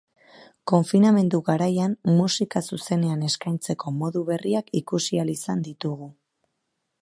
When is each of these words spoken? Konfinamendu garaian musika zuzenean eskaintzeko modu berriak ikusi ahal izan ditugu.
Konfinamendu 0.69 1.39
garaian 1.49 1.93
musika 2.13 2.61
zuzenean 2.69 3.27
eskaintzeko 3.29 3.93
modu 3.99 4.25
berriak 4.31 4.75
ikusi 4.81 5.21
ahal 5.25 5.35
izan 5.35 5.63
ditugu. 5.69 6.11